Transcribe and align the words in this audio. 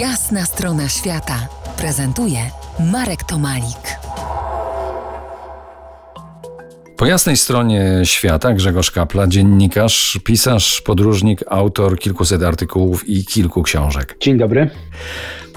Jasna 0.00 0.44
strona 0.44 0.88
świata 0.88 1.48
prezentuje 1.78 2.38
Marek 2.92 3.24
Tomalik. 3.24 3.98
Po 6.96 7.06
jasnej 7.06 7.36
stronie 7.36 8.00
świata 8.04 8.52
Grzegorz 8.52 8.90
Kapla, 8.90 9.26
dziennikarz, 9.26 10.20
pisarz, 10.24 10.80
podróżnik, 10.80 11.40
autor 11.50 11.98
kilkuset 11.98 12.42
artykułów 12.42 13.08
i 13.08 13.24
kilku 13.24 13.62
książek. 13.62 14.16
Dzień 14.20 14.38
dobry. 14.38 14.70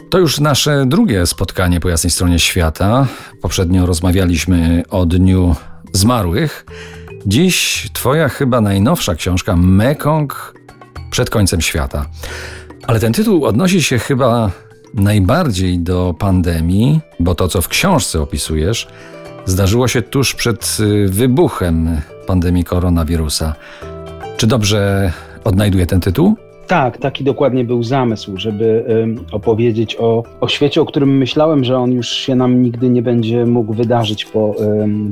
To 0.09 0.19
już 0.19 0.39
nasze 0.39 0.85
drugie 0.85 1.25
spotkanie 1.25 1.79
po 1.79 1.89
jasnej 1.89 2.11
stronie 2.11 2.39
świata. 2.39 3.07
Poprzednio 3.41 3.85
rozmawialiśmy 3.85 4.83
o 4.89 5.05
Dniu 5.05 5.55
Zmarłych. 5.93 6.65
Dziś 7.25 7.89
twoja 7.93 8.29
chyba 8.29 8.61
najnowsza 8.61 9.15
książka 9.15 9.55
Mekong 9.55 10.53
przed 11.11 11.29
końcem 11.29 11.61
świata. 11.61 12.05
Ale 12.89 12.99
ten 12.99 13.13
tytuł 13.13 13.45
odnosi 13.45 13.83
się 13.83 13.99
chyba 13.99 14.51
najbardziej 14.93 15.79
do 15.79 16.15
pandemii, 16.19 16.99
bo 17.19 17.35
to, 17.35 17.47
co 17.47 17.61
w 17.61 17.67
książce 17.67 18.21
opisujesz, 18.21 18.87
zdarzyło 19.45 19.87
się 19.87 20.01
tuż 20.01 20.35
przed 20.35 20.77
y, 20.79 21.07
wybuchem 21.09 22.01
pandemii 22.27 22.63
koronawirusa. 22.63 23.55
Czy 24.37 24.47
dobrze 24.47 25.11
odnajduję 25.43 25.85
ten 25.85 26.01
tytuł? 26.01 26.37
Tak, 26.69 26.97
taki 26.97 27.23
dokładnie 27.23 27.63
był 27.63 27.83
zamysł, 27.83 28.37
żeby 28.37 28.85
opowiedzieć 29.31 29.95
o, 29.99 30.23
o 30.41 30.47
świecie, 30.47 30.81
o 30.81 30.85
którym 30.85 31.17
myślałem, 31.17 31.63
że 31.63 31.77
on 31.77 31.91
już 31.91 32.09
się 32.09 32.35
nam 32.35 32.61
nigdy 32.61 32.89
nie 32.89 33.01
będzie 33.01 33.45
mógł 33.45 33.73
wydarzyć 33.73 34.25
po, 34.25 34.55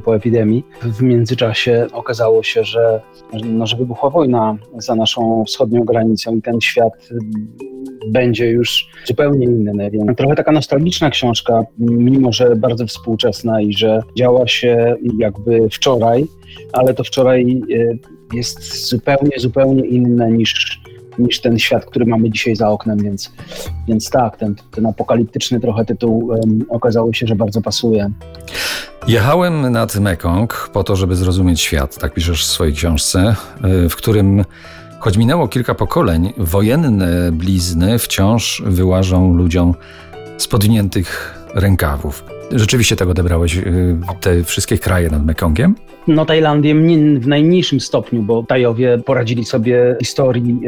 po 0.05 0.15
epidemii. 0.15 0.63
W 0.81 1.01
międzyczasie 1.01 1.87
okazało 1.93 2.43
się, 2.43 2.63
że, 2.63 3.01
no, 3.45 3.67
że 3.67 3.77
wybuchła 3.77 4.09
wojna 4.09 4.57
za 4.77 4.95
naszą 4.95 5.43
wschodnią 5.47 5.83
granicą 5.83 6.35
i 6.35 6.41
ten 6.41 6.61
świat 6.61 6.93
będzie 8.07 8.49
już 8.49 8.89
zupełnie 9.05 9.45
inny. 9.45 9.91
Więc 9.91 10.17
trochę 10.17 10.35
taka 10.35 10.51
nostalgiczna 10.51 11.09
książka, 11.09 11.63
mimo 11.77 12.33
że 12.33 12.55
bardzo 12.55 12.87
współczesna 12.87 13.61
i 13.61 13.73
że 13.73 13.99
działa 14.15 14.47
się 14.47 14.95
jakby 15.19 15.69
wczoraj, 15.69 16.25
ale 16.73 16.93
to 16.93 17.03
wczoraj 17.03 17.61
e, 17.75 18.35
jest 18.37 18.87
zupełnie, 18.89 19.31
zupełnie 19.39 19.85
inne 19.85 20.31
niż 20.31 20.81
niż 21.19 21.41
ten 21.41 21.59
świat, 21.59 21.85
który 21.85 22.05
mamy 22.05 22.29
dzisiaj 22.31 22.55
za 22.55 22.69
oknem, 22.69 22.97
więc, 22.97 23.31
więc 23.87 24.09
tak, 24.09 24.37
ten, 24.37 24.55
ten 24.71 24.85
apokaliptyczny 24.85 25.59
trochę 25.59 25.85
tytuł 25.85 26.25
um, 26.27 26.65
okazało 26.69 27.13
się, 27.13 27.27
że 27.27 27.35
bardzo 27.35 27.61
pasuje. 27.61 28.11
Jechałem 29.07 29.71
nad 29.71 29.95
Mekong 29.95 30.69
po 30.73 30.83
to, 30.83 30.95
żeby 30.95 31.15
zrozumieć 31.15 31.61
świat, 31.61 31.97
tak 31.97 32.13
piszesz 32.13 32.45
w 32.45 32.47
swojej 32.47 32.73
książce, 32.73 33.35
y, 33.85 33.89
w 33.89 33.95
którym 33.95 34.45
choć 34.99 35.17
minęło 35.17 35.47
kilka 35.47 35.75
pokoleń, 35.75 36.33
wojenne 36.37 37.31
blizny 37.31 37.99
wciąż 37.99 38.63
wyłażą 38.65 39.33
ludziom 39.33 39.75
z 40.37 40.47
rękawów. 41.57 42.23
Rzeczywiście 42.51 42.95
tak 42.95 43.09
odebrałeś 43.09 43.57
y, 43.57 43.97
te 44.21 44.43
wszystkie 44.43 44.77
kraje 44.77 45.09
nad 45.09 45.25
Mekongiem? 45.25 45.75
No 46.07 46.25
Tajlandię 46.25 46.75
w 47.19 47.27
najmniejszym 47.27 47.79
stopniu, 47.79 48.23
bo 48.23 48.43
Tajowie 48.43 48.97
poradzili 48.97 49.45
sobie 49.45 49.95
historii 49.99 50.59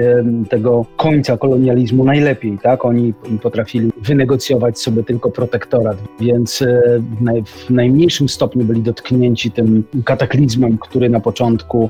tego 0.50 0.86
końca 0.98 1.38
kolonializmu 1.38 2.04
najlepiej, 2.04 2.58
tak? 2.64 2.86
Oni 2.86 3.14
potrafili 3.42 3.92
wynegocjować 4.02 4.80
sobie 4.80 5.04
tylko 5.04 5.32
protektorat, 5.32 5.98
więc 6.20 6.62
e, 6.62 6.82
w 7.46 7.70
najmniejszym 7.70 8.30
stopniu 8.30 8.66
byli 8.66 8.82
dotknięci 8.82 9.52
tym 9.52 9.84
kataklizmem, 10.06 10.78
który 10.78 11.10
na 11.10 11.20
początku 11.20 11.90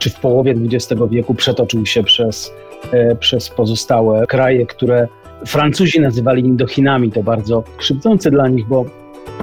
czy 0.00 0.10
w 0.10 0.20
połowie 0.20 0.54
XX 0.72 1.02
wieku 1.10 1.34
przetoczył 1.34 1.86
się 1.86 2.02
przez, 2.02 2.52
e, 2.92 3.16
przez 3.16 3.48
pozostałe 3.48 4.26
kraje, 4.26 4.66
które 4.66 5.08
Francuzi 5.46 6.00
nazywali 6.00 6.42
Indochinami. 6.42 7.12
To 7.12 7.22
bardzo 7.22 7.64
krzywdzące 7.76 8.30
dla 8.30 8.48
nich, 8.48 8.66
bo 8.66 8.84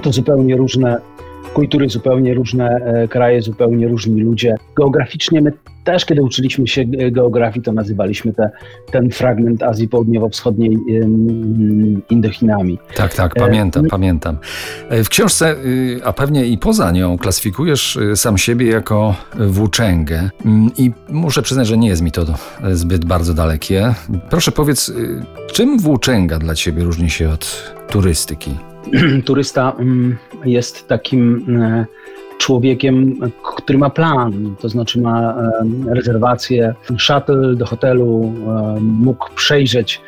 to 0.02 0.12
zupełnie 0.12 0.56
różne 0.56 1.00
kultury, 1.54 1.88
zupełnie 1.88 2.34
różne 2.34 2.68
e, 2.68 3.08
kraje, 3.08 3.42
zupełnie 3.42 3.88
różni 3.88 4.20
ludzie. 4.20 4.54
Geograficznie 4.76 5.42
my 5.42 5.52
też, 5.84 6.04
kiedy 6.04 6.22
uczyliśmy 6.22 6.66
się 6.66 6.84
geografii, 7.10 7.64
to 7.64 7.72
nazywaliśmy 7.72 8.32
te, 8.32 8.50
ten 8.90 9.10
fragment 9.10 9.62
Azji 9.62 9.88
Południowo-Wschodniej 9.88 10.78
Indochinami. 12.10 12.78
Tak, 12.96 13.14
tak, 13.14 13.34
pamiętam, 13.34 13.86
e, 13.86 13.88
pamiętam. 13.88 14.38
E, 14.88 15.04
w 15.04 15.08
książce, 15.08 15.56
y, 15.64 16.00
a 16.04 16.12
pewnie 16.12 16.46
i 16.46 16.58
poza 16.58 16.90
nią, 16.90 17.18
klasyfikujesz 17.18 17.96
y, 17.96 18.16
sam 18.16 18.38
siebie 18.38 18.66
jako 18.66 19.14
włóczęgę. 19.36 20.30
Mm, 20.44 20.70
I 20.78 20.92
muszę 21.08 21.42
przyznać, 21.42 21.66
że 21.66 21.76
nie 21.76 21.88
jest 21.88 22.02
mi 22.02 22.12
to 22.12 22.24
zbyt 22.72 23.04
bardzo 23.04 23.34
dalekie. 23.34 23.94
Proszę 24.30 24.52
powiedz, 24.52 24.88
y, 24.88 25.22
czym 25.52 25.78
włóczęga 25.78 26.38
dla 26.38 26.54
ciebie 26.54 26.84
różni 26.84 27.10
się 27.10 27.30
od 27.30 27.72
turystyki? 27.88 28.73
turysta 29.26 29.72
mm, 29.78 30.16
jest 30.44 30.88
takim 30.88 31.56
e, 31.62 31.86
człowiekiem, 32.38 33.20
który 33.56 33.78
ma 33.78 33.90
plan, 33.90 34.54
to 34.60 34.68
znaczy 34.68 35.00
ma 35.00 35.34
e, 35.34 35.94
rezerwację, 35.94 36.74
shuttle 36.98 37.54
do 37.54 37.66
hotelu, 37.66 38.32
e, 38.76 38.80
mógł 38.80 39.34
przejrzeć 39.34 40.00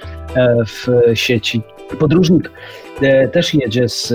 w 0.66 0.88
sieci. 1.14 1.62
Podróżnik 1.98 2.50
też 3.32 3.54
jedzie 3.54 3.88
z, 3.88 4.08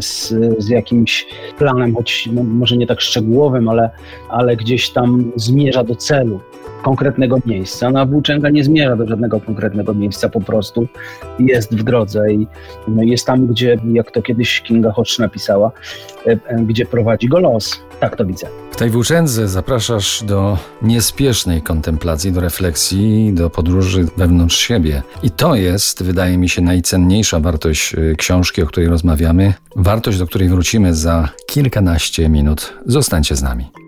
z, 0.00 0.34
z, 0.58 0.68
jakimś 0.68 1.26
planem, 1.58 1.94
choć 1.94 2.28
no, 2.32 2.42
może 2.42 2.76
nie 2.76 2.86
tak 2.86 3.00
szczegółowym, 3.00 3.68
ale, 3.68 3.90
ale 4.28 4.56
gdzieś 4.56 4.90
tam 4.90 5.32
zmierza 5.36 5.84
do 5.84 5.96
celu 5.96 6.40
konkretnego 6.82 7.38
miejsca. 7.46 7.90
No, 7.90 8.00
a 8.00 8.06
włóczęga 8.06 8.50
nie 8.50 8.64
zmierza 8.64 8.96
do 8.96 9.06
żadnego 9.06 9.40
konkretnego 9.40 9.94
miejsca, 9.94 10.28
po 10.28 10.40
prostu 10.40 10.88
jest 11.38 11.76
w 11.76 11.82
drodze 11.82 12.32
i 12.32 12.46
no, 12.88 13.02
jest 13.02 13.26
tam, 13.26 13.46
gdzie, 13.46 13.76
jak 13.92 14.10
to 14.10 14.22
kiedyś 14.22 14.60
Kinga 14.60 14.92
Hodge 14.92 15.18
napisała, 15.18 15.72
e, 16.26 16.30
e, 16.30 16.64
gdzie 16.64 16.86
prowadzi 16.86 17.28
go 17.28 17.38
los. 17.38 17.80
Tak 18.00 18.16
to 18.16 18.24
widzę. 18.24 18.46
W 18.70 18.76
tej 18.76 18.90
włóczędze 18.90 19.48
zapraszasz 19.48 20.22
do 20.24 20.58
niespiesznej 20.82 21.62
kontemplacji, 21.62 22.32
do 22.32 22.40
refleksji, 22.40 23.32
do 23.32 23.50
podróży 23.50 24.06
wewnątrz 24.16 24.56
siebie. 24.56 25.02
I 25.22 25.30
to 25.30 25.54
jest, 25.54 26.02
wydaje 26.02 26.38
mi 26.38 26.48
się, 26.48 26.62
najcenniejsza 26.62 27.40
wartość 27.40 27.94
e, 27.94 28.14
książki, 28.14 28.62
o 28.62 28.66
której 28.66 28.88
rozmawiamy. 28.88 29.54
Wartość, 29.76 30.18
do 30.18 30.26
której 30.26 30.48
wrócimy 30.48 30.94
za 30.94 31.28
kilkanaście 31.46 32.28
minut. 32.28 32.74
Zostańcie 32.86 33.36
z 33.36 33.42
nami. 33.42 33.87